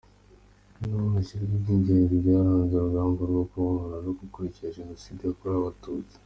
Ni 0.77 0.85
naho 0.91 1.07
hashyirwa 1.15 1.53
iby’ingenzi 1.57 2.13
byaranze 2.23 2.73
urugamba 2.77 3.19
rwo 3.31 3.43
kwibohora 3.49 3.97
no 4.05 4.11
guhagarika 4.17 4.73
jenoside 4.77 5.19
yakorewe 5.23 5.59
Abatutsi. 5.61 6.15